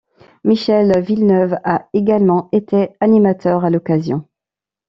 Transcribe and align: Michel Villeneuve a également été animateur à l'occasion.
Michel 0.43 0.99
Villeneuve 0.99 1.59
a 1.63 1.87
également 1.93 2.49
été 2.51 2.89
animateur 3.01 3.65
à 3.65 3.69
l'occasion. 3.69 4.27